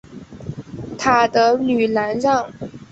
[0.97, 2.51] 塔德吕兰让。